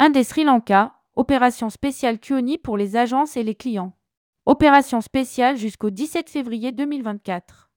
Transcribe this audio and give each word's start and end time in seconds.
Inde 0.00 0.16
et 0.16 0.22
Sri 0.22 0.44
Lanka, 0.44 0.94
opération 1.16 1.70
spéciale 1.70 2.20
Kioni 2.20 2.56
pour 2.56 2.76
les 2.76 2.94
agences 2.94 3.36
et 3.36 3.42
les 3.42 3.56
clients. 3.56 3.98
Opération 4.46 5.00
spéciale 5.00 5.56
jusqu'au 5.56 5.90
17 5.90 6.30
février 6.30 6.70
2024. 6.70 7.68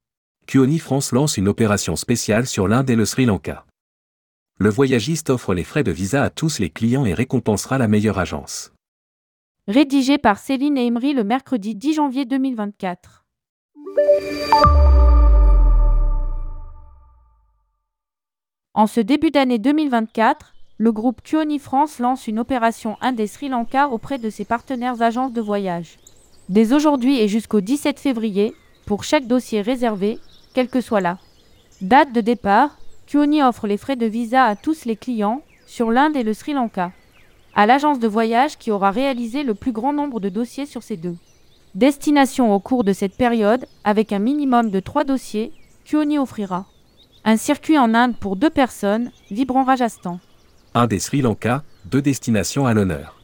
Kioni 0.46 0.78
France 0.78 1.10
lance 1.10 1.36
une 1.36 1.48
opération 1.48 1.96
spéciale 1.96 2.46
sur 2.46 2.68
l'Inde 2.68 2.88
et 2.90 2.94
le 2.94 3.06
Sri 3.06 3.24
Lanka. 3.24 3.66
Le 4.56 4.70
voyagiste 4.70 5.30
offre 5.30 5.52
les 5.52 5.64
frais 5.64 5.82
de 5.82 5.90
visa 5.90 6.22
à 6.22 6.30
tous 6.30 6.60
les 6.60 6.70
clients 6.70 7.04
et 7.04 7.12
récompensera 7.12 7.76
la 7.76 7.88
meilleure 7.88 8.20
agence. 8.20 8.72
Rédigé 9.66 10.16
par 10.16 10.38
Céline 10.38 10.78
et 10.78 10.86
Emery 10.86 11.14
le 11.14 11.24
mercredi 11.24 11.74
10 11.74 11.94
janvier 11.94 12.24
2024. 12.24 13.24
En 18.74 18.86
ce 18.86 19.00
début 19.00 19.32
d'année 19.32 19.58
2024, 19.58 20.54
le 20.78 20.90
groupe 20.90 21.22
Kioni 21.22 21.58
France 21.58 21.98
lance 21.98 22.26
une 22.26 22.38
opération 22.38 22.96
Inde 23.00 23.20
et 23.20 23.26
Sri 23.26 23.48
Lanka 23.48 23.88
auprès 23.88 24.18
de 24.18 24.30
ses 24.30 24.44
partenaires 24.44 25.02
agences 25.02 25.32
de 25.32 25.40
voyage. 25.40 25.98
Dès 26.48 26.72
aujourd'hui 26.72 27.20
et 27.20 27.28
jusqu'au 27.28 27.60
17 27.60 28.00
février, 28.00 28.54
pour 28.86 29.04
chaque 29.04 29.26
dossier 29.26 29.60
réservé, 29.60 30.18
quel 30.54 30.68
que 30.68 30.80
soit 30.80 31.00
la 31.00 31.18
date 31.80 32.12
de 32.12 32.20
départ, 32.20 32.78
Kioni 33.06 33.42
offre 33.42 33.66
les 33.66 33.76
frais 33.76 33.96
de 33.96 34.06
visa 34.06 34.44
à 34.44 34.56
tous 34.56 34.84
les 34.84 34.96
clients 34.96 35.42
sur 35.66 35.90
l'Inde 35.90 36.16
et 36.16 36.22
le 36.22 36.34
Sri 36.34 36.52
Lanka. 36.52 36.92
À 37.54 37.66
l'agence 37.66 37.98
de 37.98 38.08
voyage 38.08 38.56
qui 38.56 38.70
aura 38.70 38.90
réalisé 38.90 39.42
le 39.42 39.54
plus 39.54 39.72
grand 39.72 39.92
nombre 39.92 40.20
de 40.20 40.28
dossiers 40.28 40.66
sur 40.66 40.82
ces 40.82 40.96
deux 40.96 41.16
destinations 41.74 42.54
au 42.54 42.60
cours 42.60 42.84
de 42.84 42.92
cette 42.92 43.16
période, 43.16 43.66
avec 43.84 44.12
un 44.12 44.18
minimum 44.18 44.70
de 44.70 44.80
trois 44.80 45.04
dossiers, 45.04 45.52
Kioni 45.84 46.18
offrira 46.18 46.66
un 47.24 47.36
circuit 47.36 47.78
en 47.78 47.94
Inde 47.94 48.16
pour 48.16 48.36
deux 48.36 48.50
personnes, 48.50 49.10
vibrant 49.30 49.64
Rajasthan. 49.64 50.18
Inde 50.74 50.94
et 50.94 50.98
Sri 50.98 51.20
Lanka, 51.20 51.62
deux 51.84 52.00
destinations 52.00 52.66
à 52.66 52.72
l'honneur. 52.72 53.20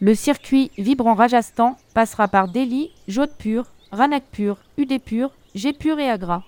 Le 0.00 0.14
circuit 0.14 0.70
Vibrant 0.78 1.14
Rajasthan 1.14 1.76
passera 1.92 2.28
par 2.28 2.48
Delhi, 2.48 2.92
Jodhpur, 3.08 3.66
Ranakpur, 3.92 4.56
Udaipur, 4.78 5.32
Jaipur 5.54 5.98
et 5.98 6.08
Agra. 6.08 6.44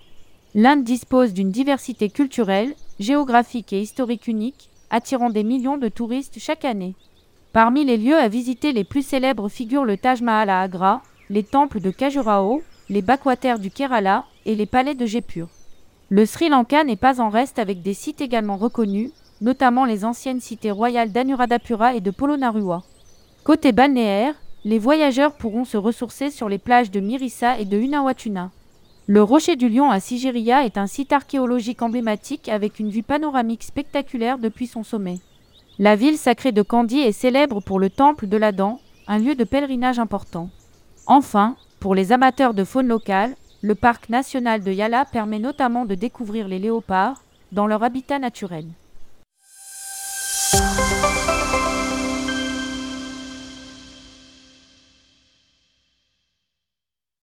L'Inde 0.55 0.83
dispose 0.83 1.35
d'une 1.35 1.51
diversité 1.51 2.09
culturelle, 2.09 2.75
géographique 2.99 3.73
et 3.75 3.81
historique 3.81 4.29
unique, 4.29 4.71
attirant 4.91 5.29
des 5.29 5.45
millions 5.45 5.77
de 5.77 5.89
touristes 5.89 6.39
chaque 6.39 6.65
année. 6.65 6.95
Parmi 7.53 7.85
les 7.85 7.99
lieux 7.99 8.17
à 8.17 8.29
visiter 8.29 8.73
les 8.73 8.85
plus 8.85 9.03
célèbres 9.03 9.51
figurent 9.51 9.85
le 9.85 9.99
Taj 9.99 10.23
Mahal 10.23 10.49
à 10.49 10.63
Agra, 10.63 11.03
les 11.29 11.43
temples 11.43 11.81
de 11.81 11.91
Khajuraho, 11.91 12.63
les 12.89 13.03
backwaters 13.03 13.59
du 13.59 13.71
Kerala 13.71 14.25
et 14.47 14.55
les 14.55 14.67
palais 14.67 14.95
de 14.95 15.05
Jaipur. 15.05 15.49
Le 16.09 16.25
Sri 16.25 16.49
Lanka 16.49 16.85
n'est 16.85 16.97
pas 16.97 17.21
en 17.21 17.29
reste 17.29 17.59
avec 17.59 17.83
des 17.83 17.93
sites 17.93 18.23
également 18.23 18.57
reconnus, 18.57 19.11
notamment 19.41 19.85
les 19.85 20.05
anciennes 20.05 20.41
cités 20.41 20.71
royales 20.71 21.13
d'Anuradhapura 21.13 21.95
et 21.95 22.01
de 22.01 22.11
Polonnaruwa. 22.11 22.83
Côté 23.45 23.73
balnéaire, 23.73 24.35
les 24.65 24.79
voyageurs 24.79 25.33
pourront 25.33 25.65
se 25.65 25.77
ressourcer 25.77 26.31
sur 26.31 26.49
les 26.49 26.59
plages 26.59 26.91
de 26.91 27.01
Mirissa 27.01 27.59
et 27.59 27.65
de 27.65 27.79
Unawatuna. 27.79 28.51
Le 29.07 29.23
Rocher 29.23 29.57
du 29.57 29.69
Lion 29.69 29.91
à 29.91 30.01
Sigiriya 30.01 30.67
est 30.67 30.77
un 30.77 30.87
site 30.87 31.13
archéologique 31.13 31.81
emblématique 31.81 32.49
avec 32.49 32.79
une 32.79 32.91
vue 32.91 33.03
panoramique 33.03 33.63
spectaculaire 33.63 34.39
depuis 34.39 34.67
son 34.67 34.83
sommet. 34.83 35.21
La 35.79 35.97
ville 35.97 36.19
sacrée 36.19 36.53
de 36.53 36.61
Kandy 36.61 36.99
est 36.99 37.13
célèbre 37.13 37.61
pour 37.61 37.79
le 37.79 37.89
temple 37.89 38.27
de 38.27 38.37
l'Adam, 38.37 38.79
un 39.07 39.19
lieu 39.19 39.35
de 39.35 39.45
pèlerinage 39.45 39.99
important. 39.99 40.51
Enfin, 41.07 41.57
pour 41.81 41.95
les 41.95 42.13
amateurs 42.13 42.53
de 42.53 42.65
faune 42.65 42.89
locale, 42.89 43.35
le 43.63 43.75
parc 43.75 44.11
national 44.11 44.63
de 44.63 44.73
Yala 44.73 45.05
permet 45.05 45.39
notamment 45.39 45.85
de 45.85 45.95
découvrir 45.95 46.49
les 46.49 46.59
léopards 46.59 47.23
dans 47.53 47.67
leur 47.67 47.83
habitat 47.83 48.19
naturel. 48.19 48.67